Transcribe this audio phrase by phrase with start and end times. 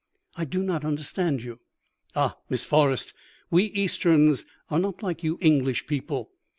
[0.35, 1.59] "'I do not understand you.'
[2.15, 2.35] "'Ah!
[2.49, 3.13] Miss Forrest,
[3.51, 6.31] we Easterns are not like you English people.